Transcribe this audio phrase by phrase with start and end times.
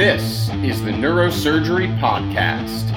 [0.00, 2.90] This is the Neurosurgery Podcast.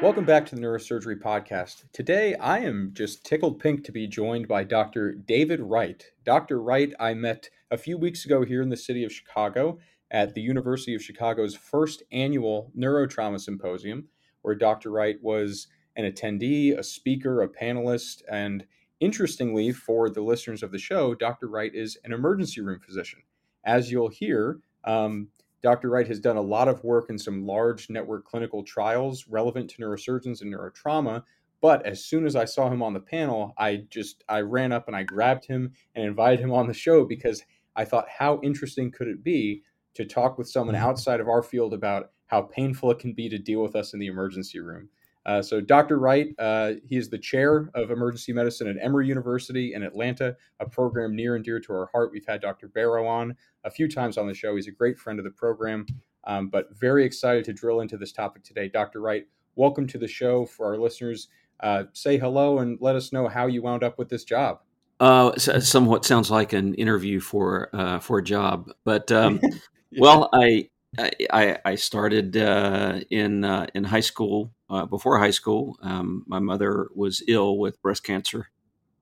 [0.00, 1.82] Welcome back to the Neurosurgery Podcast.
[1.92, 5.14] Today, I am just tickled pink to be joined by Dr.
[5.14, 6.12] David Wright.
[6.24, 6.62] Dr.
[6.62, 9.80] Wright, I met a few weeks ago here in the city of Chicago
[10.12, 14.06] at the University of Chicago's first annual Neurotrauma Symposium,
[14.42, 14.92] where Dr.
[14.92, 15.66] Wright was
[15.96, 18.64] an attendee, a speaker, a panelist, and
[19.00, 21.48] interestingly, for the listeners of the show, Dr.
[21.48, 23.20] Wright is an emergency room physician.
[23.64, 25.28] As you'll hear, um,
[25.62, 25.90] Dr.
[25.90, 29.82] Wright has done a lot of work in some large network clinical trials relevant to
[29.82, 31.22] neurosurgeons and neurotrauma.
[31.60, 34.86] But as soon as I saw him on the panel, I just I ran up
[34.86, 37.42] and I grabbed him and invited him on the show because
[37.74, 39.62] I thought how interesting could it be
[39.94, 43.38] to talk with someone outside of our field about how painful it can be to
[43.38, 44.88] deal with us in the emergency room.
[45.26, 45.98] Uh, so, Dr.
[45.98, 50.66] Wright, uh, he is the chair of emergency medicine at Emory University in Atlanta, a
[50.66, 52.10] program near and dear to our heart.
[52.12, 52.68] We've had Dr.
[52.68, 54.56] Barrow on a few times on the show.
[54.56, 55.86] He's a great friend of the program,
[56.24, 58.68] um, but very excited to drill into this topic today.
[58.68, 59.00] Dr.
[59.00, 61.28] Wright, welcome to the show for our listeners.
[61.60, 64.60] Uh, say hello and let us know how you wound up with this job.
[65.00, 69.50] Uh, somewhat sounds like an interview for uh, for a job, but um, yeah.
[70.00, 74.52] well, I I, I started uh, in uh, in high school.
[74.70, 78.48] Uh, before high school, um, my mother was ill with breast cancer,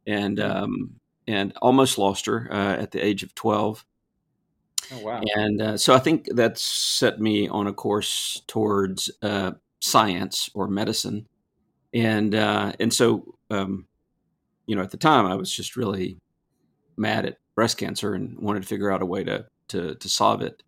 [0.06, 3.84] and um, and almost lost her uh, at the age of twelve.
[4.92, 5.20] Oh wow!
[5.34, 10.68] And uh, so I think that set me on a course towards uh, science or
[10.68, 11.26] medicine,
[11.94, 13.86] and and so um,
[14.66, 16.18] you know at the time I was just really
[16.96, 20.42] mad at breast cancer and wanted to figure out a way to to to solve
[20.42, 20.62] it.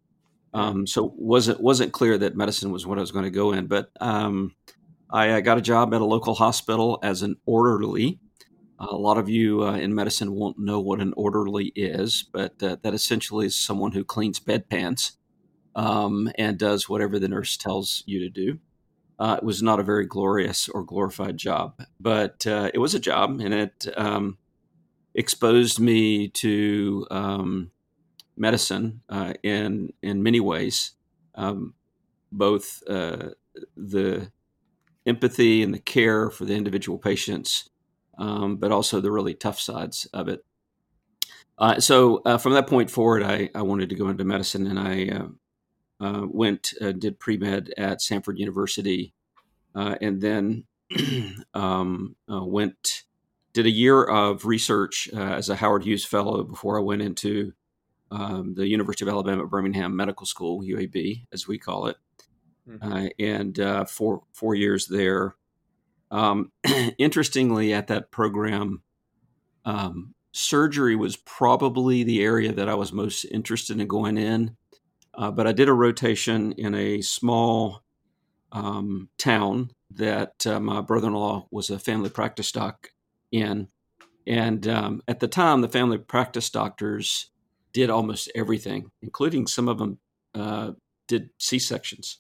[0.54, 3.66] Um, so wasn't wasn't clear that medicine was what I was going to go in,
[3.66, 4.54] but um,
[5.10, 8.18] I, I, got a job at a local hospital as an orderly.
[8.78, 12.76] a lot of you uh, in medicine won't know what an orderly is, but uh,
[12.82, 15.12] that essentially is someone who cleans bedpans
[15.74, 18.58] um, and does whatever the nurse tells you to do.
[19.18, 23.00] Uh, it was not a very glorious or glorified job, but uh, it was a
[23.00, 24.38] job, and it um,
[25.14, 27.70] exposed me to um,
[28.38, 30.92] medicine uh, in in many ways,
[31.34, 31.74] um,
[32.30, 33.30] both uh,
[33.76, 34.30] the
[35.06, 37.70] empathy and the care for the individual patients,
[38.18, 40.44] um, but also the really tough sides of it.
[41.58, 44.78] Uh, so uh, from that point forward, I, I, wanted to go into medicine, and
[44.78, 49.12] I uh, uh, went did pre med at Samford University,
[49.74, 50.64] and then
[51.54, 53.02] um, went
[53.54, 57.54] did a year of research as a Howard Hughes Fellow before I went into
[58.10, 61.96] um, the University of Alabama at Birmingham Medical School, UAB, as we call it,
[62.68, 62.92] mm-hmm.
[62.92, 65.36] uh, and uh, four four years there.
[66.10, 66.52] Um,
[66.98, 68.82] interestingly, at that program,
[69.64, 74.56] um, surgery was probably the area that I was most interested in going in.
[75.14, 77.82] Uh, but I did a rotation in a small
[78.52, 82.90] um, town that uh, my brother-in-law was a family practice doc
[83.32, 83.68] in,
[84.26, 87.30] and um, at the time, the family practice doctors
[87.78, 89.98] did almost everything, including some of them
[90.34, 90.72] uh,
[91.06, 92.18] did C sections.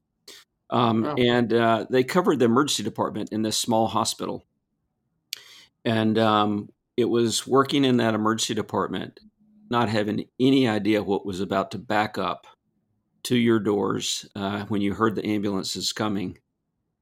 [0.70, 1.14] Um, wow.
[1.18, 4.46] And uh, they covered the emergency department in this small hospital.
[5.84, 9.18] And um, it was working in that emergency department,
[9.68, 12.46] not having any idea what was about to back up
[13.24, 16.38] to your doors uh, when you heard the ambulances coming,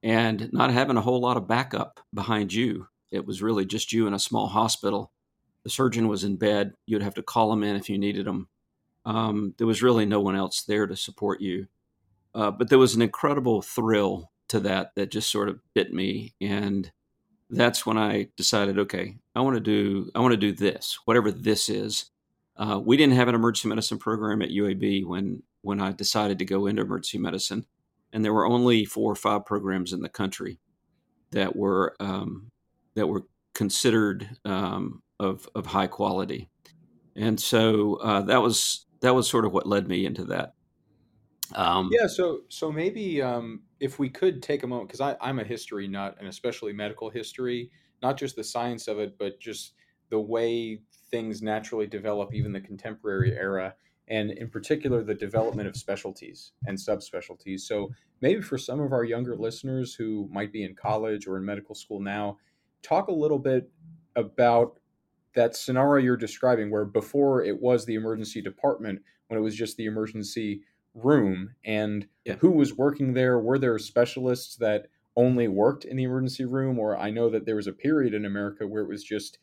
[0.02, 2.88] and not having a whole lot of backup behind you.
[3.12, 5.12] It was really just you in a small hospital
[5.66, 6.74] the surgeon was in bed.
[6.86, 8.46] You'd have to call him in if you needed him.
[9.04, 11.66] Um, there was really no one else there to support you.
[12.36, 16.34] Uh, but there was an incredible thrill to that that just sort of bit me,
[16.40, 16.92] and
[17.50, 21.32] that's when I decided, okay, I want to do I want to do this, whatever
[21.32, 22.12] this is.
[22.56, 26.44] Uh, we didn't have an emergency medicine program at UAB when when I decided to
[26.44, 27.66] go into emergency medicine,
[28.12, 30.60] and there were only four or five programs in the country
[31.32, 32.52] that were um,
[32.94, 36.48] that were considered um, of of high quality,
[37.14, 40.54] and so uh, that was that was sort of what led me into that.
[41.54, 45.44] Um, yeah, so so maybe um, if we could take a moment because I'm a
[45.44, 47.70] history nut and especially medical history,
[48.02, 49.74] not just the science of it, but just
[50.10, 50.80] the way
[51.10, 53.74] things naturally develop, even the contemporary era,
[54.08, 57.60] and in particular the development of specialties and subspecialties.
[57.60, 57.90] So
[58.20, 61.74] maybe for some of our younger listeners who might be in college or in medical
[61.74, 62.38] school now,
[62.82, 63.70] talk a little bit
[64.16, 64.78] about
[65.36, 69.76] that scenario you're describing where before it was the emergency department when it was just
[69.76, 70.62] the emergency
[70.94, 72.34] room and yeah.
[72.40, 76.98] who was working there were there specialists that only worked in the emergency room or
[76.98, 79.38] i know that there was a period in america where it was just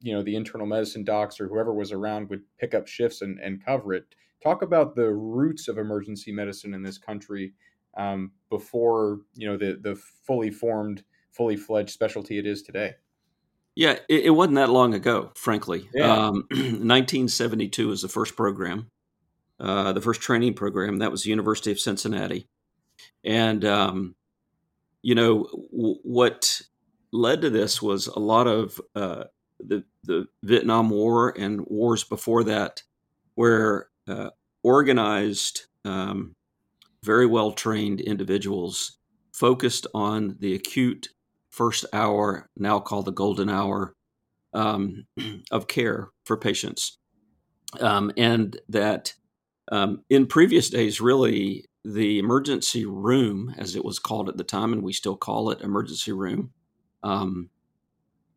[0.00, 3.38] you know the internal medicine docs or whoever was around would pick up shifts and,
[3.40, 4.14] and cover it.
[4.42, 7.52] Talk about the roots of emergency medicine in this country
[7.96, 12.94] um, before you know the the fully formed, fully fledged specialty it is today.
[13.78, 15.88] Yeah, it, it wasn't that long ago, frankly.
[15.94, 16.12] Yeah.
[16.12, 18.90] Um, 1972 was the first program,
[19.60, 20.98] uh, the first training program.
[20.98, 22.48] That was the University of Cincinnati,
[23.22, 24.16] and um,
[25.00, 26.60] you know w- what
[27.12, 29.24] led to this was a lot of uh,
[29.60, 32.82] the the Vietnam War and wars before that,
[33.36, 34.30] where uh,
[34.64, 36.34] organized, um,
[37.04, 38.98] very well trained individuals
[39.32, 41.10] focused on the acute
[41.58, 43.92] first hour, now called the golden hour,
[44.54, 45.04] um,
[45.50, 46.98] of care for patients,
[47.80, 49.12] um, and that
[49.72, 54.72] um, in previous days, really the emergency room, as it was called at the time,
[54.72, 56.52] and we still call it emergency room,
[57.02, 57.50] um,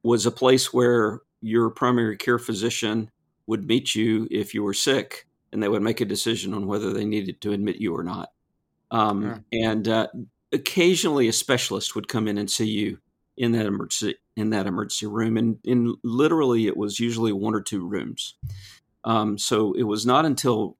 [0.04, 3.10] was a place where your primary care physician
[3.46, 6.92] would meet you if you were sick, and they would make a decision on whether
[6.92, 8.30] they needed to admit you or not.
[8.90, 9.70] Um, yeah.
[9.70, 10.08] And uh,
[10.52, 12.98] occasionally, a specialist would come in and see you
[13.38, 17.62] in that emergency in that emergency room, and in literally, it was usually one or
[17.62, 18.36] two rooms.
[19.04, 20.78] Um, so it was not until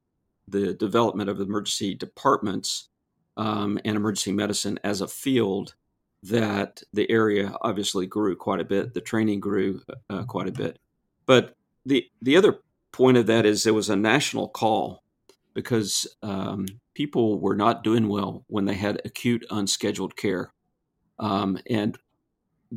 [0.48, 2.90] the development of emergency departments
[3.38, 5.76] um, and emergency medicine as a field
[6.24, 8.94] that the area obviously grew quite a bit.
[8.94, 10.78] The training grew uh, quite a bit.
[11.26, 11.56] But
[11.86, 12.60] the the other
[12.92, 15.04] point of that is there was a national call
[15.54, 20.54] because um, people were not doing well when they had acute unscheduled care,
[21.20, 21.98] um, and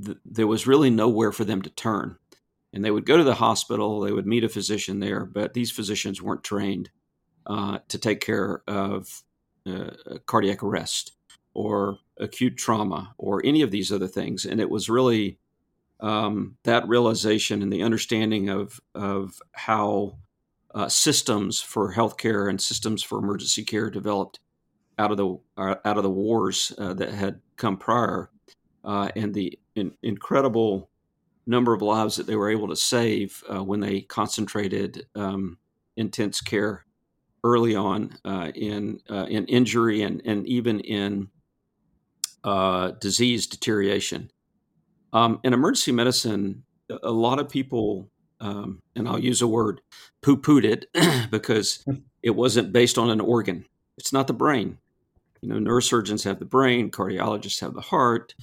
[0.03, 2.17] th- there was really nowhere for them to turn.
[2.73, 5.71] And they would go to the hospital, they would meet a physician there, but these
[5.71, 6.91] physicians weren't trained
[7.47, 9.23] uh, to take care of
[9.67, 9.91] uh,
[10.27, 11.13] cardiac arrest
[11.55, 14.45] or acute trauma or any of these other things.
[14.45, 15.39] And it was really
[16.01, 20.19] um, that realization and the understanding of of how
[20.75, 24.41] uh, systems for healthcare and systems for emergency care developed
[24.99, 28.31] out of the uh, out of the wars uh, that had come prior,
[28.85, 30.91] uh, and the in, incredible
[31.47, 35.59] number of lives that they were able to save uh, when they concentrated um,
[35.97, 36.85] intense care
[37.43, 38.99] early on uh, in
[39.29, 41.29] in injury and and even in
[42.45, 44.31] uh, disease deterioration.
[45.13, 46.65] Um, in emergency medicine,
[47.03, 48.11] a lot of people,
[48.41, 49.81] um, and I'll use a word,
[50.23, 50.87] poo pooed it
[51.31, 51.85] because
[52.23, 53.65] it wasn't based on an organ.
[53.97, 54.79] It's not the brain.
[55.41, 58.35] You know, neurosurgeons have the brain, cardiologists have the heart,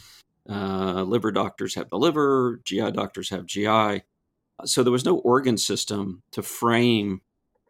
[0.49, 4.03] uh, liver doctors have the liver, GI doctors have GI.
[4.65, 7.21] So there was no organ system to frame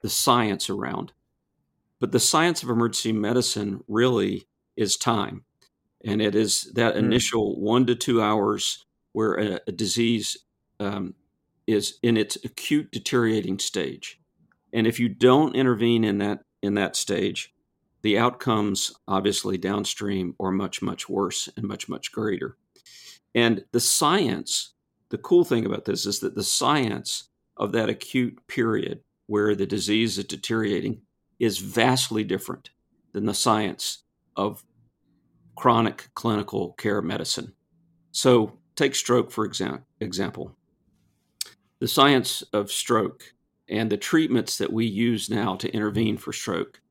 [0.02, 1.14] the science around.
[2.00, 5.46] But the science of emergency medicine really is time
[6.04, 7.00] and it is that mm.
[7.00, 10.38] initial one to two hours where a, a disease
[10.80, 11.14] um,
[11.68, 14.20] is in its acute deteriorating stage
[14.74, 17.54] and if you don't intervene in that in that stage
[18.02, 22.58] the outcomes obviously downstream are much much worse and much much greater
[23.36, 24.74] and the science
[25.12, 29.68] the cool thing about this is that the science of that acute period where the
[29.68, 31.02] disease is deteriorating
[31.38, 32.70] is vastly different
[33.12, 34.04] than the science
[34.38, 34.64] of
[35.56, 37.54] chronic clinical care medicine.
[38.12, 40.56] So, take stroke for exa- example.
[41.80, 43.24] The science of stroke
[43.68, 46.82] and the treatments that we use now to intervene for stroke,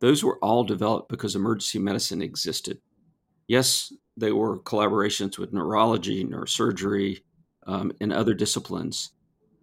[0.00, 2.78] those were all developed because emergency medicine existed.
[3.48, 7.22] Yes, they were collaborations with neurology, neurosurgery,
[7.66, 9.12] um, and other disciplines,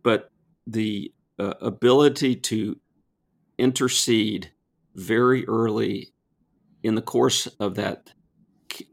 [0.03, 0.31] but
[0.65, 2.77] the uh, ability to
[3.57, 4.51] intercede
[4.95, 6.13] very early
[6.83, 8.11] in the course of that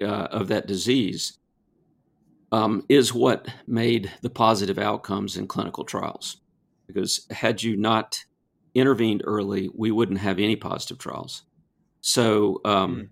[0.01, 1.39] uh, of that disease
[2.53, 6.39] um, is what made the positive outcomes in clinical trials.
[6.87, 8.25] Because had you not
[8.75, 11.43] intervened early, we wouldn't have any positive trials.
[12.01, 13.09] So um, mm.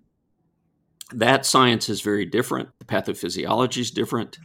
[1.19, 2.69] That science is very different.
[2.79, 4.39] The pathophysiology is different.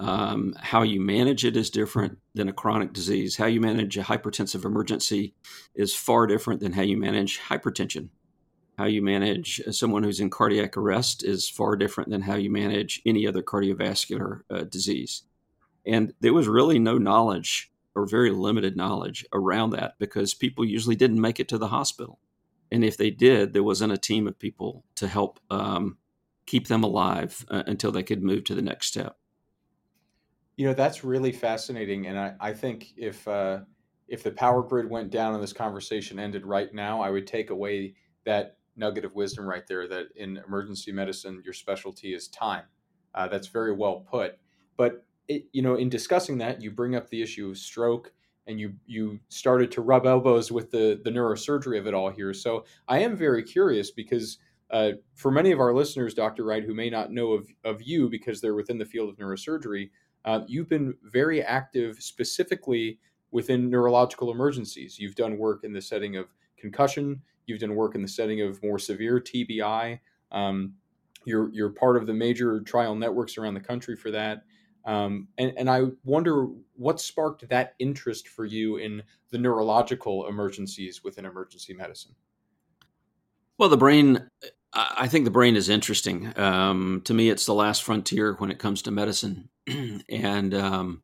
[0.00, 3.36] Um, how you manage it is different than a chronic disease.
[3.36, 5.34] How you manage a hypertensive emergency
[5.74, 8.08] is far different than how you manage hypertension
[8.76, 13.00] how you manage someone who's in cardiac arrest is far different than how you manage
[13.06, 15.22] any other cardiovascular uh, disease.
[15.86, 20.96] And there was really no knowledge or very limited knowledge around that because people usually
[20.96, 22.18] didn't make it to the hospital.
[22.72, 25.98] And if they did, there wasn't a team of people to help um,
[26.46, 29.16] keep them alive uh, until they could move to the next step.
[30.56, 32.06] You know, that's really fascinating.
[32.06, 33.60] And I, I think if, uh,
[34.06, 37.50] if the power grid went down and this conversation ended right now, I would take
[37.50, 42.64] away that nugget of wisdom right there that in emergency medicine, your specialty is time.
[43.14, 44.38] Uh, that's very well put.
[44.76, 48.12] But it, you know, in discussing that, you bring up the issue of stroke,
[48.46, 52.34] and you you started to rub elbows with the the neurosurgery of it all here.
[52.34, 54.38] So I am very curious because
[54.74, 56.42] uh, for many of our listeners, Dr.
[56.42, 59.88] Wright, who may not know of, of you because they're within the field of neurosurgery,
[60.24, 62.98] uh, you've been very active specifically
[63.30, 64.98] within neurological emergencies.
[64.98, 66.26] You've done work in the setting of
[66.56, 70.00] concussion, you've done work in the setting of more severe TBI.
[70.32, 70.74] Um,
[71.24, 74.42] you're, you're part of the major trial networks around the country for that.
[74.86, 81.04] Um, and, and I wonder what sparked that interest for you in the neurological emergencies
[81.04, 82.16] within emergency medicine.
[83.56, 84.28] Well, the brain,
[84.74, 86.36] I think the brain is interesting.
[86.36, 89.48] Um, to me, it's the last frontier when it comes to medicine.
[90.08, 91.02] and um,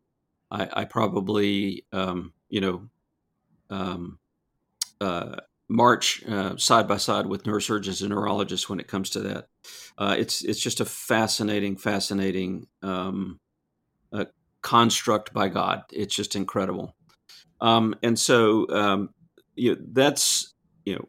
[0.50, 2.88] I, I, probably, um, you know,
[3.70, 4.18] um,
[5.00, 5.36] uh,
[5.68, 9.46] march uh, side by side with neurosurgeons and neurologists when it comes to that.
[9.96, 13.38] Uh, it's it's just a fascinating, fascinating um,
[14.62, 15.84] construct by God.
[15.92, 16.96] It's just incredible.
[17.60, 19.08] Um, and so
[19.54, 21.08] you know, that's you know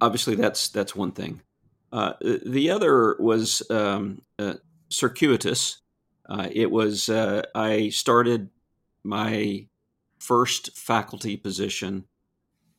[0.00, 1.42] obviously that's that's one thing.
[1.92, 4.54] Uh, the other was um, uh,
[4.88, 5.80] circuitous.
[6.28, 8.50] Uh, it was uh, I started
[9.02, 9.66] my
[10.18, 12.04] first faculty position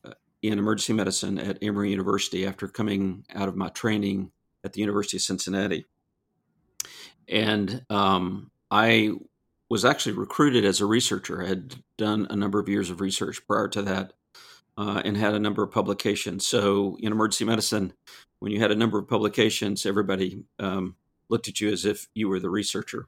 [0.04, 4.32] uh, in emergency medicine at Emory University after coming out of my training
[4.64, 5.84] at the University of Cincinnati,
[7.28, 9.12] and um, I
[9.68, 11.42] was actually recruited as a researcher.
[11.42, 14.12] I had done a number of years of research prior to that
[14.76, 16.46] uh, and had a number of publications.
[16.46, 17.92] So in emergency medicine,
[18.42, 20.96] when you had a number of publications, everybody um,
[21.28, 23.06] looked at you as if you were the researcher.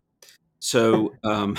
[0.60, 1.56] So um,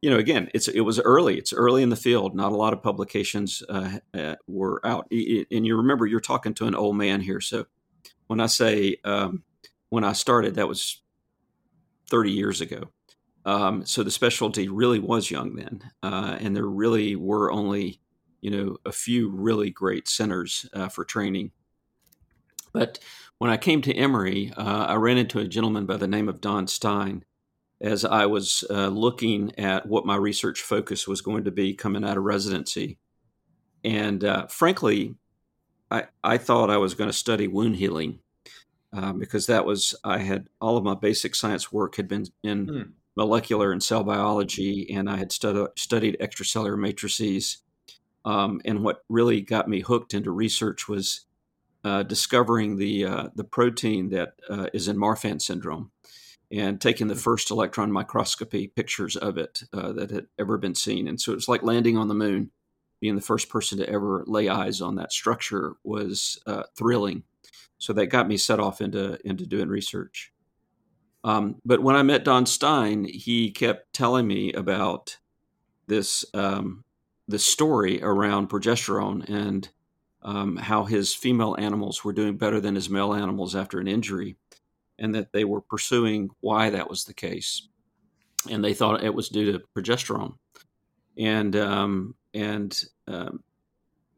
[0.00, 1.36] you know, again, it's it was early.
[1.36, 2.34] It's early in the field.
[2.34, 5.06] Not a lot of publications uh, uh, were out.
[5.10, 7.42] And you remember, you're talking to an old man here.
[7.42, 7.66] So
[8.26, 9.42] when I say um,
[9.90, 11.02] when I started, that was
[12.08, 12.84] 30 years ago.
[13.44, 18.00] Um, so the specialty really was young then, uh, and there really were only
[18.40, 21.52] you know a few really great centers uh, for training.
[22.74, 22.98] But
[23.38, 26.42] when I came to Emory, uh, I ran into a gentleman by the name of
[26.42, 27.24] Don Stein
[27.80, 32.04] as I was uh, looking at what my research focus was going to be coming
[32.04, 32.98] out of residency.
[33.82, 35.14] And uh, frankly,
[35.90, 38.18] I, I thought I was going to study wound healing
[38.92, 42.68] uh, because that was, I had all of my basic science work had been in
[42.68, 42.82] hmm.
[43.16, 47.58] molecular and cell biology, and I had stud- studied extracellular matrices
[48.24, 51.26] um, and what really got me hooked into research was
[51.84, 55.90] uh, discovering the uh, the protein that uh, is in Marfan syndrome,
[56.50, 61.06] and taking the first electron microscopy pictures of it uh, that had ever been seen.
[61.08, 62.50] And so it was like landing on the moon.
[63.00, 67.24] Being the first person to ever lay eyes on that structure was uh, thrilling.
[67.76, 70.32] So that got me set off into into doing research.
[71.22, 75.18] Um, but when I met Don Stein, he kept telling me about
[75.86, 76.84] this um,
[77.28, 79.68] the story around progesterone and
[80.24, 84.36] um, how his female animals were doing better than his male animals after an injury,
[84.98, 87.68] and that they were pursuing why that was the case,
[88.50, 90.34] and they thought it was due to progesterone,
[91.18, 93.42] and um, and um,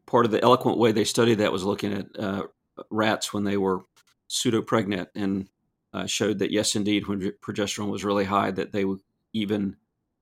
[0.06, 2.42] part of the eloquent way they studied that was looking at uh,
[2.90, 3.84] rats when they were
[4.28, 5.48] pseudo pregnant and
[5.92, 8.84] uh, showed that yes, indeed, when progesterone was really high, that they
[9.32, 9.76] even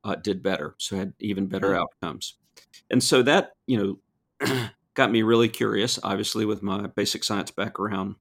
[0.05, 2.37] uh, did better, so had even better outcomes.
[2.91, 3.99] And so that you
[4.41, 8.17] know got me really curious obviously with my basic science background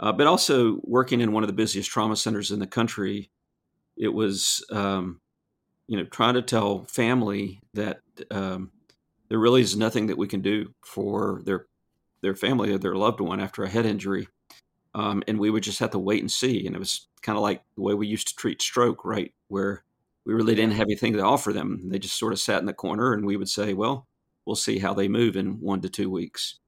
[0.00, 3.30] uh, but also working in one of the busiest trauma centers in the country
[3.96, 5.20] it was um,
[5.88, 8.00] you know trying to tell family that
[8.30, 8.70] um,
[9.28, 11.66] there really is nothing that we can do for their
[12.22, 14.28] their family or their loved one after a head injury
[14.94, 17.42] um, and we would just have to wait and see and it was kind of
[17.42, 19.84] like the way we used to treat stroke right where
[20.30, 21.88] we really didn't have anything to offer them.
[21.88, 24.06] They just sort of sat in the corner, and we would say, "Well,
[24.46, 26.58] we'll see how they move in one to two weeks."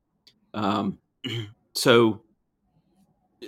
[0.55, 0.99] Um,
[1.75, 2.23] so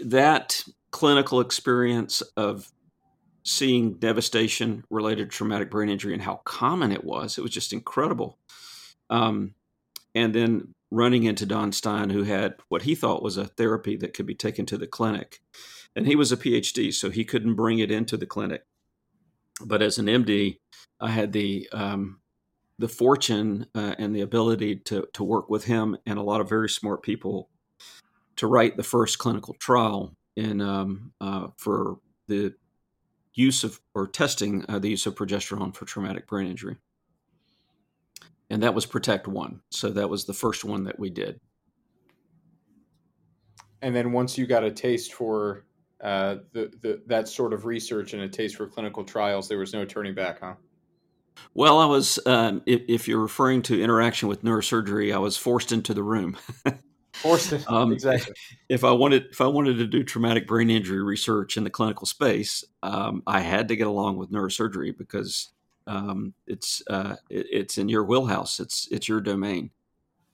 [0.04, 2.70] that clinical experience of
[3.44, 7.72] seeing devastation related to traumatic brain injury and how common it was, it was just
[7.72, 8.38] incredible.
[9.10, 9.54] Um,
[10.14, 14.14] and then running into Don Stein, who had what he thought was a therapy that
[14.14, 15.40] could be taken to the clinic.
[15.94, 18.62] And he was a PhD, so he couldn't bring it into the clinic
[19.62, 20.58] but as an MD,
[21.00, 22.20] I had the um,
[22.78, 26.48] the fortune uh, and the ability to to work with him and a lot of
[26.48, 27.48] very smart people
[28.36, 32.54] to write the first clinical trial in um, uh, for the
[33.34, 36.76] use of or testing uh, the use of progesterone for traumatic brain injury,
[38.50, 39.60] and that was Protect One.
[39.70, 41.40] So that was the first one that we did.
[43.82, 45.66] And then once you got a taste for
[46.02, 49.72] uh, the, the that sort of research and a taste for clinical trials, there was
[49.72, 50.54] no turning back, huh?
[51.54, 55.72] Well, I was, um, if, if, you're referring to interaction with neurosurgery, I was forced
[55.72, 56.36] into the room.
[57.12, 58.34] forced in, um, exactly.
[58.68, 62.06] If I wanted, if I wanted to do traumatic brain injury research in the clinical
[62.06, 65.50] space, um, I had to get along with neurosurgery because
[65.86, 68.58] um, it's uh, it, it's in your wheelhouse.
[68.60, 69.70] It's it's your domain.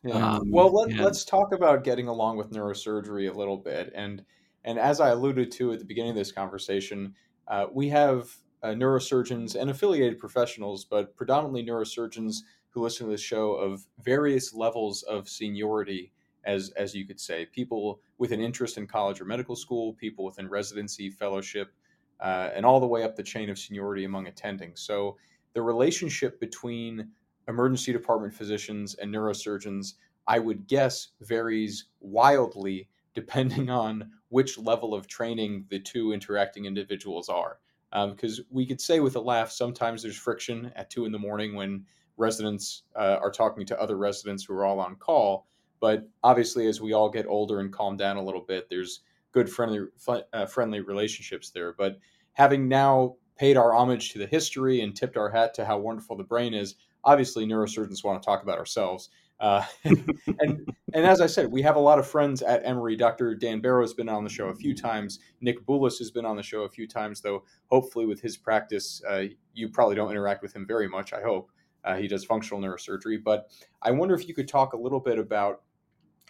[0.03, 0.37] Yeah.
[0.37, 3.93] Um, well, let, and, let's talk about getting along with neurosurgery a little bit.
[3.95, 4.25] And
[4.65, 7.15] and as I alluded to at the beginning of this conversation,
[7.49, 12.39] uh, we have uh, neurosurgeons and affiliated professionals, but predominantly neurosurgeons
[12.71, 16.13] who listen to this show of various levels of seniority,
[16.45, 20.25] as as you could say, people with an interest in college or medical school, people
[20.25, 21.73] within residency, fellowship,
[22.21, 24.73] uh, and all the way up the chain of seniority among attending.
[24.77, 25.17] So
[25.53, 27.09] the relationship between
[27.49, 29.95] emergency department physicians and neurosurgeons,
[30.27, 37.29] I would guess, varies wildly depending on which level of training the two interacting individuals
[37.29, 37.59] are
[37.93, 41.19] because um, we could say with a laugh sometimes there's friction at two in the
[41.19, 41.85] morning when
[42.17, 45.47] residents uh, are talking to other residents who are all on call.
[45.81, 49.01] But obviously as we all get older and calm down a little bit there's
[49.33, 49.87] good friendly
[50.33, 51.73] uh, friendly relationships there.
[51.73, 51.99] But
[52.33, 56.17] having now paid our homage to the history and tipped our hat to how wonderful
[56.17, 59.09] the brain is obviously neurosurgeons want to talk about ourselves
[59.41, 62.95] uh, and and as I said, we have a lot of friends at Emory.
[62.95, 63.35] Dr.
[63.35, 65.19] Dan Barrow has been on the show a few times.
[65.41, 67.45] Nick Boulis has been on the show a few times, though.
[67.67, 71.13] Hopefully, with his practice, uh, you probably don't interact with him very much.
[71.13, 71.51] I hope
[71.85, 73.23] uh, he does functional neurosurgery.
[73.23, 73.51] But
[73.83, 75.63] I wonder if you could talk a little bit about,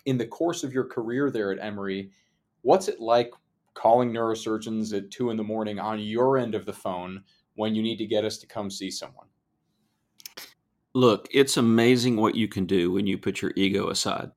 [0.07, 2.11] in the course of your career there at Emory,
[2.63, 3.33] what's it like
[3.75, 7.23] calling neurosurgeons at two in the morning on your end of the phone
[7.57, 9.27] when you need to get us to come see someone?
[10.95, 14.31] Look, it's amazing what you can do when you put your ego aside,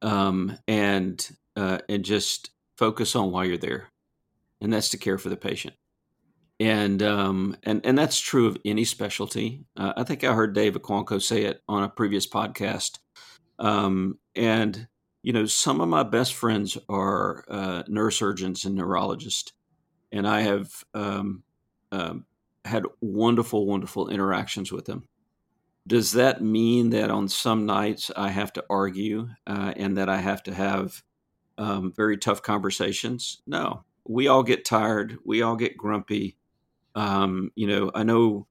[0.00, 3.90] um, and uh, and just focus on why you're there,
[4.60, 5.74] and that's to care for the patient.
[6.58, 9.66] And um, and and that's true of any specialty.
[9.76, 12.98] Uh, I think I heard Dave Okonkwo say it on a previous podcast.
[13.58, 14.88] Um, and
[15.22, 19.52] you know, some of my best friends are uh, neurosurgeons and neurologists,
[20.12, 21.42] and I have um,
[21.92, 22.24] um,
[22.64, 25.04] had wonderful, wonderful interactions with them.
[25.88, 30.18] Does that mean that on some nights I have to argue uh, and that I
[30.18, 31.02] have to have
[31.56, 33.40] um, very tough conversations?
[33.46, 33.84] No.
[34.06, 35.16] We all get tired.
[35.24, 36.36] We all get grumpy.
[36.94, 38.46] Um, you know, I know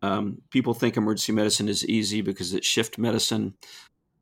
[0.00, 3.54] um, people think emergency medicine is easy because it's shift medicine,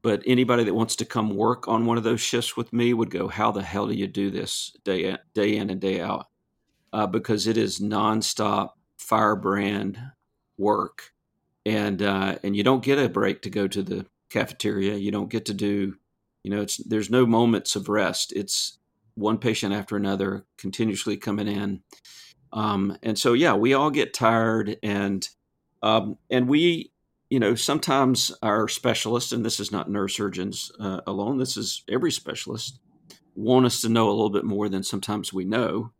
[0.03, 3.11] but anybody that wants to come work on one of those shifts with me would
[3.11, 6.27] go, "How the hell do you do this day in, day in and day out?"
[6.93, 10.01] Uh, because it is nonstop firebrand
[10.57, 11.13] work
[11.67, 14.95] and uh, and you don't get a break to go to the cafeteria.
[14.95, 15.97] You don't get to do,
[16.45, 18.33] you know, it's there's no moments of rest.
[18.35, 18.79] It's
[19.17, 21.83] one patient after another continuously coming in,
[22.53, 25.29] um, and so yeah, we all get tired, and
[25.83, 26.93] um, and we,
[27.31, 31.39] you know, sometimes our specialists, and this is not neurosurgeons uh, alone.
[31.39, 32.79] This is every specialist
[33.35, 35.91] want us to know a little bit more than sometimes we know.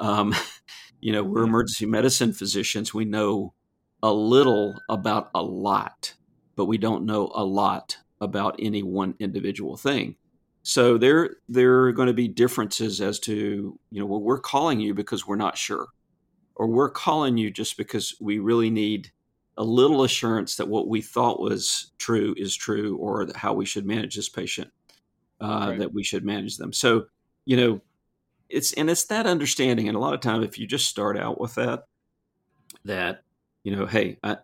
[0.00, 0.34] Um,
[1.00, 2.92] you know, we're emergency medicine physicians.
[2.92, 3.54] We know
[4.04, 6.14] a little about a lot,
[6.56, 10.14] but we don't know a lot about any one individual thing.
[10.62, 14.78] So there there are going to be differences as to, you know, well, we're calling
[14.78, 15.86] you because we're not sure.
[16.54, 19.10] Or we're calling you just because we really need
[19.56, 23.86] a little assurance that what we thought was true is true, or how we should
[23.86, 24.70] manage this patient,
[25.40, 25.78] uh, right.
[25.78, 26.74] that we should manage them.
[26.74, 27.06] So,
[27.46, 27.80] you know,
[28.50, 29.88] it's and it's that understanding.
[29.88, 31.84] And a lot of time, if you just start out with that,
[32.84, 33.22] that
[33.64, 34.36] you know, hey, I,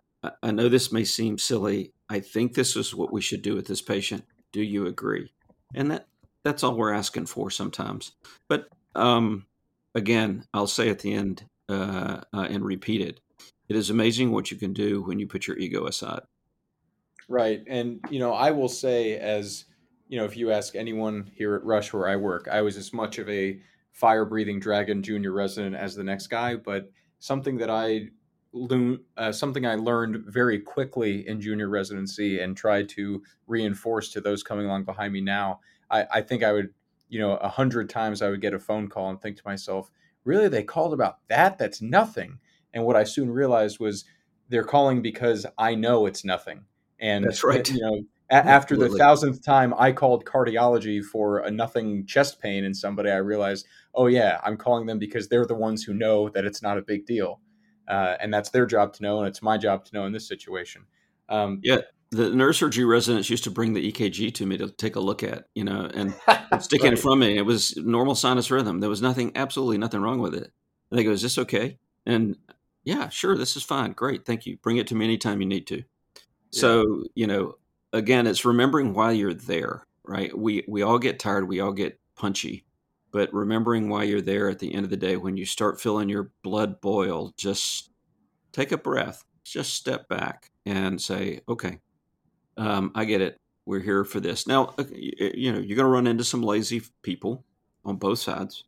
[0.43, 1.93] I know this may seem silly.
[2.09, 4.25] I think this is what we should do with this patient.
[4.51, 5.31] Do you agree?
[5.73, 6.07] And that
[6.43, 8.11] that's all we're asking for sometimes.
[8.49, 9.45] But um,
[9.95, 13.21] again, I'll say at the end uh, uh, and repeat it.
[13.69, 16.21] It is amazing what you can do when you put your ego aside.
[17.29, 19.65] Right, and you know, I will say as
[20.09, 22.91] you know, if you ask anyone here at Rush where I work, I was as
[22.91, 23.61] much of a
[23.93, 28.09] fire breathing dragon junior resident as the next guy, but something that I
[29.17, 34.43] uh, something I learned very quickly in junior residency and tried to reinforce to those
[34.43, 35.61] coming along behind me now.
[35.89, 36.73] I, I think I would,
[37.09, 39.89] you know, a hundred times I would get a phone call and think to myself,
[40.25, 41.57] really, they called about that?
[41.57, 42.39] That's nothing.
[42.73, 44.05] And what I soon realized was
[44.49, 46.65] they're calling because I know it's nothing.
[46.99, 47.67] And that's right.
[47.69, 52.73] You know, after the thousandth time I called cardiology for a nothing chest pain in
[52.73, 56.45] somebody, I realized, oh yeah, I'm calling them because they're the ones who know that
[56.45, 57.39] it's not a big deal
[57.91, 60.27] uh, and that's their job to know, and it's my job to know in this
[60.27, 60.85] situation.
[61.29, 64.99] Um, yeah, the neurosurgery residents used to bring the EKG to me to take a
[64.99, 66.13] look at, you know, and
[66.61, 66.93] stick right.
[66.93, 67.37] it from me.
[67.37, 68.79] It was normal sinus rhythm.
[68.79, 70.51] There was nothing, absolutely nothing wrong with it.
[70.89, 72.37] And they go, "Is this okay?" And
[72.83, 73.91] yeah, sure, this is fine.
[73.91, 74.25] Great.
[74.25, 74.57] Thank you.
[74.57, 75.83] Bring it to me anytime you need to.
[76.53, 77.55] So, you know,
[77.93, 80.37] again, it's remembering why you're there, right?
[80.37, 82.65] We we all get tired, we all get punchy,
[83.11, 86.09] but remembering why you're there at the end of the day when you start feeling
[86.09, 87.91] your blood boil, just
[88.51, 91.79] take a breath, just step back and say, "Okay,
[92.57, 93.37] um, I get it.
[93.65, 96.81] We're here for this." Now, uh, you know, you're going to run into some lazy
[97.01, 97.43] people
[97.83, 98.63] on both sides,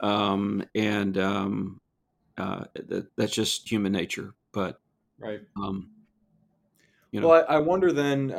[0.00, 1.80] um, and um,
[2.38, 2.64] uh,
[3.16, 4.34] that's just human nature.
[4.52, 4.80] But
[5.18, 5.40] right.
[5.56, 5.90] Um,
[7.10, 7.28] you know.
[7.28, 8.32] Well, I, I wonder then.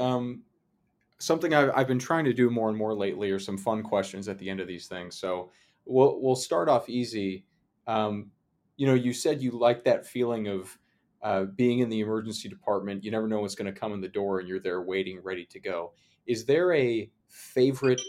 [1.22, 4.28] Something I've, I've been trying to do more and more lately are some fun questions
[4.28, 5.18] at the end of these things.
[5.18, 5.52] So
[5.86, 7.46] we'll we'll start off easy.
[7.88, 8.32] Um,
[8.78, 10.78] you know, you said you like that feeling of
[11.22, 13.04] uh, being in the emergency department.
[13.04, 15.46] You never know what's going to come in the door, and you're there waiting, ready
[15.46, 15.94] to go.
[16.26, 18.02] Is there a favorite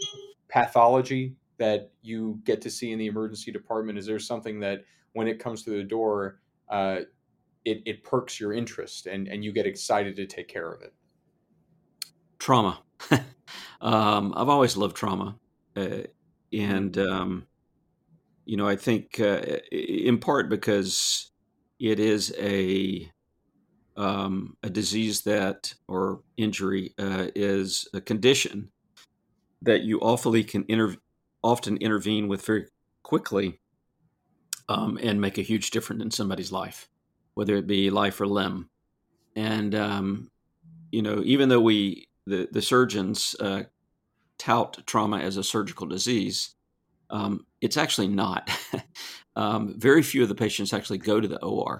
[0.47, 3.97] pathology that you get to see in the emergency department?
[3.97, 7.01] Is there something that when it comes through the door, uh,
[7.65, 10.93] it, it perks your interest and, and you get excited to take care of it?
[12.39, 12.81] Trauma.
[13.81, 15.35] um, I've always loved trauma.
[15.75, 16.03] Uh,
[16.51, 17.47] and, um,
[18.45, 21.31] you know, I think uh, in part because
[21.79, 23.09] it is a
[23.95, 28.71] um, a disease that or injury uh, is a condition
[29.61, 30.97] that you awfully can inter-
[31.43, 32.67] often intervene with very
[33.03, 33.59] quickly
[34.69, 36.89] um, and make a huge difference in somebody's life,
[37.35, 38.69] whether it be life or limb.
[39.35, 40.31] And um,
[40.91, 43.63] you know, even though we the the surgeons uh,
[44.37, 46.55] tout trauma as a surgical disease,
[47.09, 48.49] um, it's actually not.
[49.35, 51.79] um, very few of the patients actually go to the OR,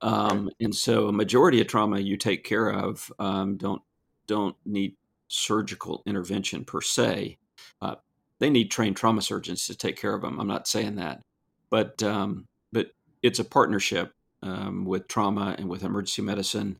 [0.00, 3.82] um, and so a majority of trauma you take care of um, don't
[4.26, 4.96] don't need
[5.28, 7.38] surgical intervention per se.
[7.80, 7.96] Uh,
[8.38, 10.38] they need trained trauma surgeons to take care of them.
[10.38, 11.22] I'm not saying that,
[11.70, 12.88] but um, but
[13.22, 14.12] it's a partnership
[14.42, 16.78] um, with trauma and with emergency medicine,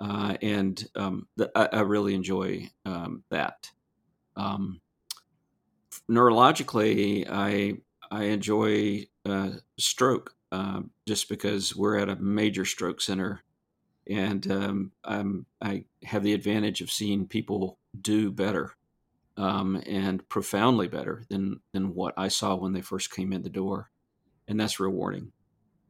[0.00, 3.70] uh, and um, the, I, I, really enjoy um, that.
[4.36, 4.80] Um,
[6.10, 7.74] neurologically, I
[8.10, 13.42] I enjoy uh, stroke uh, just because we're at a major stroke center,
[14.08, 14.92] and um,
[15.60, 18.74] i have the advantage of seeing people do better
[19.36, 23.50] um, and profoundly better than than what I saw when they first came in the
[23.50, 23.90] door
[24.50, 25.32] and that's rewarding.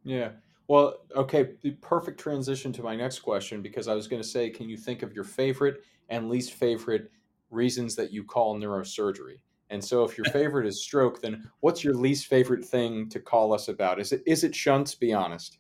[0.05, 0.31] Yeah.
[0.71, 4.51] Well, okay, the perfect transition to my next question because I was going to say,
[4.51, 7.11] can you think of your favorite and least favorite
[7.51, 9.41] reasons that you call neurosurgery?
[9.71, 13.53] And so, if your favorite is stroke, then what's your least favorite thing to call
[13.53, 13.99] us about?
[13.99, 14.95] Is it is it shunts?
[14.95, 15.59] Be honest.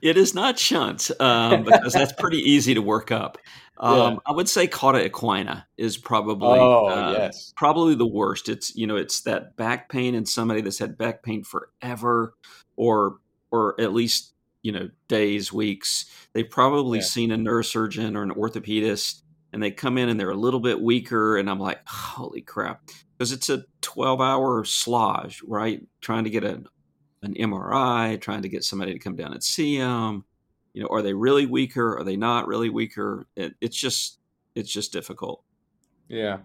[0.00, 3.36] It is not shunts um, because that's pretty easy to work up.
[3.78, 4.18] Um, yeah.
[4.26, 7.52] I would say cauda equina is probably oh, uh, yes.
[7.56, 8.48] probably the worst.
[8.48, 12.34] It's you know it's that back pain in somebody that's had back pain forever,
[12.76, 13.16] or
[13.54, 16.06] or at least you know days, weeks.
[16.32, 17.04] They've probably yeah.
[17.04, 20.80] seen a neurosurgeon or an orthopedist, and they come in and they're a little bit
[20.80, 22.82] weaker, and I'm like, holy crap,
[23.16, 25.82] because it's a 12 hour slodge, right?
[26.00, 26.62] Trying to get a
[27.22, 30.24] an MRI, trying to get somebody to come down and see them
[30.74, 31.96] you know, are they really weaker?
[31.96, 33.26] Are they not really weaker?
[33.36, 34.18] It, it's just
[34.54, 35.42] it's just difficult.
[36.08, 36.38] Yeah.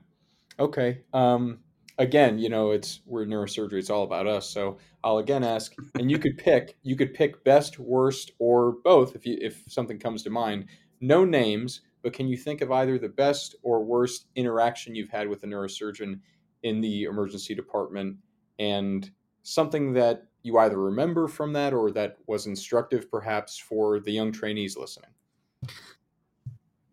[0.59, 1.01] Okay.
[1.13, 1.59] Um,
[1.99, 3.77] again, you know, it's we're neurosurgery.
[3.77, 4.49] It's all about us.
[4.49, 6.77] So I'll again ask, and you could pick.
[6.81, 10.65] You could pick best, worst, or both if you if something comes to mind.
[11.01, 15.27] No names, but can you think of either the best or worst interaction you've had
[15.27, 16.19] with a neurosurgeon
[16.63, 18.17] in the emergency department,
[18.57, 19.11] and
[19.43, 24.31] something that you either remember from that or that was instructive perhaps for the young
[24.31, 25.11] trainees listening?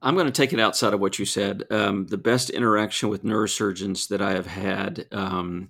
[0.06, 1.64] I'm going to take it outside of what you said.
[1.68, 5.68] Um, the best interaction with neurosurgeons that I have had um,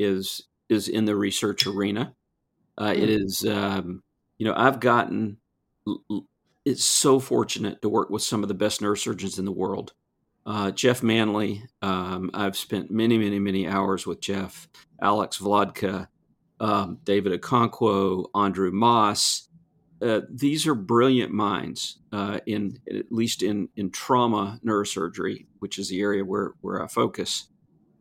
[0.00, 2.12] is is in the research arena.
[2.76, 3.24] Uh, it hmm.
[3.24, 4.02] is, um,
[4.36, 5.36] you know, I've gotten.
[6.64, 9.92] It's so fortunate to work with some of the best neurosurgeons in the world.
[10.44, 14.68] Uh, Jeff Manley, um, I've spent many, many, many hours with Jeff.
[15.00, 16.08] Alex Valadka,
[16.58, 19.48] um, David Okonkwo, Andrew Maas.
[20.02, 25.88] Uh, these are brilliant minds uh, in at least in in trauma neurosurgery, which is
[25.88, 27.48] the area where where I focus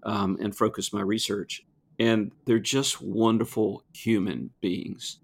[0.04, 1.64] um, and focus my research.
[2.00, 5.20] And they're just wonderful human beings,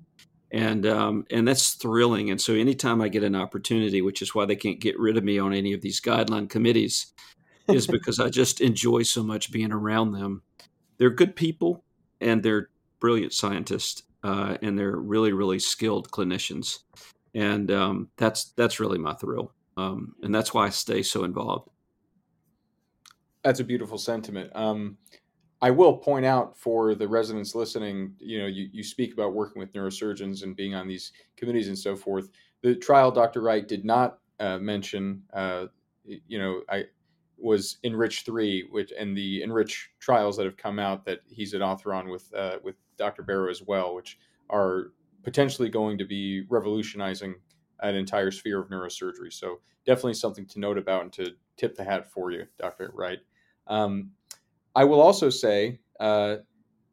[0.51, 2.29] and um, and that's thrilling.
[2.29, 5.23] And so, anytime I get an opportunity, which is why they can't get rid of
[5.23, 7.13] me on any of these guideline committees,
[7.67, 10.43] is because I just enjoy so much being around them.
[10.99, 11.83] They're good people,
[12.21, 16.79] and they're brilliant scientists uh, and they're really really skilled clinicians
[17.33, 21.69] and um, that's that's really my thrill um, and that's why i stay so involved
[23.43, 24.97] that's a beautiful sentiment um,
[25.61, 29.59] I will point out for the residents listening, you know, you, you speak about working
[29.59, 32.29] with neurosurgeons and being on these committees and so forth.
[32.61, 33.41] The trial, Dr.
[33.41, 35.65] Wright did not uh, mention, uh,
[36.05, 36.85] you know, I
[37.37, 41.61] was Enrich three, which and the Enrich trials that have come out that he's an
[41.61, 43.23] author on with uh, with Dr.
[43.23, 44.17] Barrow as well, which
[44.49, 44.91] are
[45.23, 47.35] potentially going to be revolutionizing
[47.81, 49.31] an entire sphere of neurosurgery.
[49.31, 52.91] So definitely something to note about and to tip the hat for you, Dr.
[52.93, 53.19] Wright.
[53.67, 54.11] Um,
[54.75, 56.37] I will also say uh,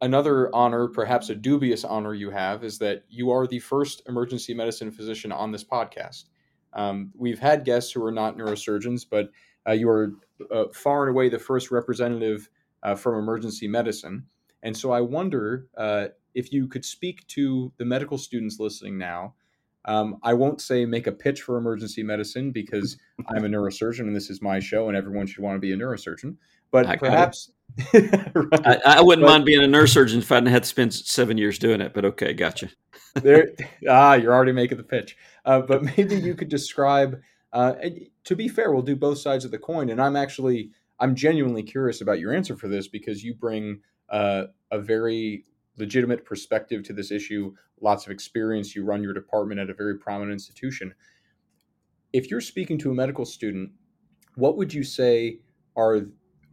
[0.01, 4.55] another honor, perhaps a dubious honor you have, is that you are the first emergency
[4.55, 6.25] medicine physician on this podcast.
[6.73, 9.31] Um, we've had guests who are not neurosurgeons, but
[9.67, 10.13] uh, you are
[10.51, 12.49] uh, far and away the first representative
[12.83, 14.27] uh, from emergency medicine.
[14.65, 19.35] And so I wonder uh, if you could speak to the medical students listening now
[19.87, 22.97] um, I won't say make a pitch for emergency medicine because
[23.29, 25.77] I'm a neurosurgeon and this is my show and everyone should want to be a
[25.77, 26.37] neurosurgeon.
[26.71, 27.53] But I perhaps
[27.95, 28.67] right.
[28.67, 31.39] I, I, wouldn't but, mind being a neurosurgeon if I hadn't had to spend seven
[31.39, 31.95] years doing it.
[31.95, 32.71] But okay, gotcha.
[33.15, 33.51] there,
[33.89, 35.17] ah, you're already making the pitch.
[35.45, 37.21] Uh, but maybe you could describe.
[37.53, 37.75] Uh,
[38.25, 41.63] to be fair, we'll do both sides of the coin, and I'm actually I'm genuinely
[41.63, 43.81] curious about your answer for this because you bring
[44.15, 45.45] uh, a very
[45.77, 48.75] legitimate perspective to this issue, lots of experience.
[48.75, 50.95] You run your department at a very prominent institution.
[52.13, 53.73] If you're speaking to a medical student,
[54.37, 55.41] what would you say
[55.77, 56.03] are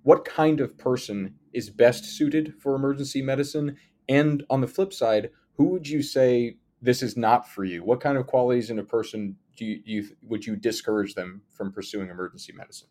[0.02, 3.78] what kind of person is best suited for emergency medicine?
[4.10, 7.84] And on the flip side, who would you say this is not for you?
[7.84, 11.71] What kind of qualities in a person do you, you would you discourage them from
[11.71, 12.88] pursuing emergency medicine?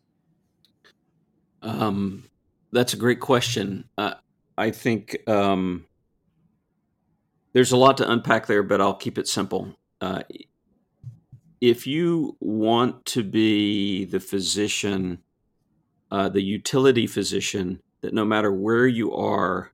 [1.61, 2.23] Um,
[2.71, 3.89] that's a great question.
[3.97, 4.13] Uh,
[4.57, 5.85] I think um,
[7.53, 9.75] there's a lot to unpack there, but I'll keep it simple.
[9.99, 10.23] Uh,
[11.59, 15.19] if you want to be the physician,
[16.11, 19.71] uh, the utility physician, that no matter where you are,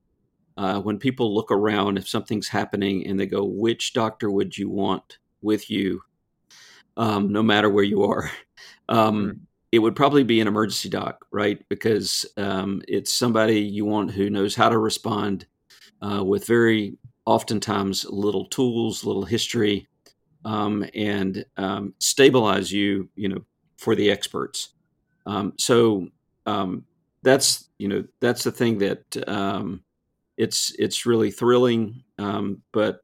[0.56, 4.68] uh, when people look around, if something's happening and they go, which doctor would you
[4.68, 6.02] want with you,
[6.96, 8.30] um, no matter where you are?
[8.90, 9.38] Um, mm-hmm.
[9.70, 11.62] It would probably be an emergency doc, right?
[11.68, 15.46] Because um, it's somebody you want who knows how to respond
[16.00, 19.86] uh, with very oftentimes little tools, little history,
[20.44, 23.44] um, and um, stabilize you, you know,
[23.76, 24.70] for the experts.
[25.26, 26.08] Um, so
[26.46, 26.86] um,
[27.22, 29.82] that's you know that's the thing that um,
[30.38, 32.02] it's it's really thrilling,
[32.72, 33.00] but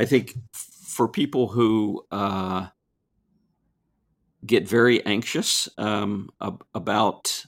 [0.00, 2.68] I think for people who uh,
[4.44, 7.44] get very anxious about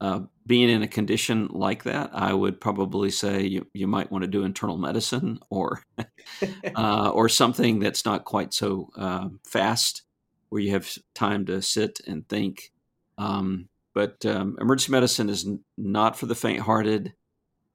[0.00, 4.22] uh, being in a condition like that, I would probably say you, you might want
[4.22, 5.82] to do internal medicine or
[6.76, 10.02] uh, or something that's not quite so uh, fast,
[10.50, 12.70] where you have time to sit and think.
[13.16, 17.14] Um, but um, emergency medicine is n- not for the faint-hearted,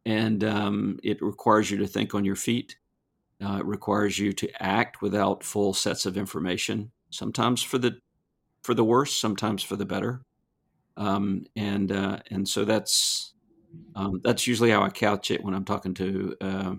[0.05, 2.77] and um, it requires you to think on your feet.
[3.43, 6.91] Uh, it requires you to act without full sets of information.
[7.09, 7.97] Sometimes for the
[8.69, 10.21] for the worse, sometimes for the better.
[10.95, 13.33] Um, and uh, and so that's
[13.95, 16.75] um, that's usually how I couch it when I'm talking to uh,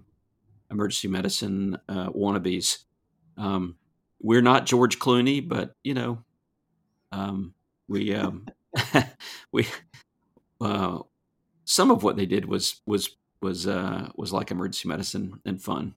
[0.71, 2.85] emergency medicine uh, wannabes.
[3.37, 3.75] Um,
[4.23, 6.23] we're not George Clooney, but you know,
[7.11, 7.55] um,
[7.89, 8.47] we um,
[9.53, 9.67] we
[10.61, 11.01] uh,
[11.65, 15.97] some of what they did was was was uh, was like emergency medicine and fun.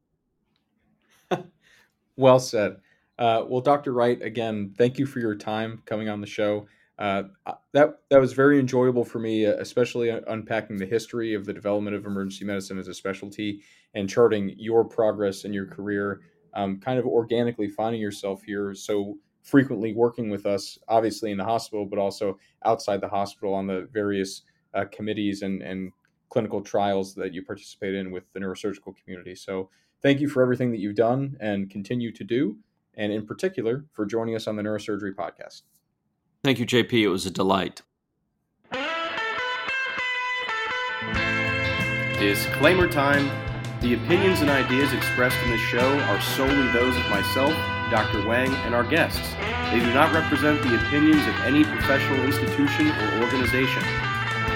[2.17, 2.77] well said.
[3.17, 3.93] Uh, well, Dr.
[3.93, 6.65] Wright, again, thank you for your time coming on the show
[6.99, 7.23] uh,
[7.71, 11.95] that that was very enjoyable for me, uh, especially unpacking the history of the development
[11.95, 13.61] of emergency medicine as a specialty
[13.95, 16.21] and charting your progress in your career,
[16.53, 21.43] um, kind of organically finding yourself here so frequently working with us, obviously in the
[21.43, 25.91] hospital, but also outside the hospital on the various uh, committees and, and
[26.29, 29.35] clinical trials that you participate in with the neurosurgical community.
[29.35, 29.69] So
[30.01, 32.57] thank you for everything that you've done and continue to do,
[32.95, 35.63] and in particular for joining us on the Neurosurgery Podcast.
[36.43, 36.93] Thank you, JP.
[36.93, 37.81] It was a delight.
[42.19, 43.29] Disclaimer time.
[43.81, 47.51] The opinions and ideas expressed in this show are solely those of myself,
[47.91, 48.25] Dr.
[48.25, 49.33] Wang, and our guests.
[49.71, 53.83] They do not represent the opinions of any professional institution or organization.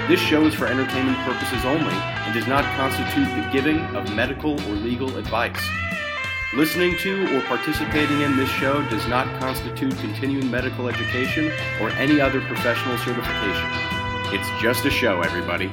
[0.07, 4.53] This show is for entertainment purposes only and does not constitute the giving of medical
[4.53, 5.59] or legal advice.
[6.53, 12.21] Listening to or participating in this show does not constitute continuing medical education or any
[12.21, 13.69] other professional certification.
[14.33, 15.69] It's just a show, everybody.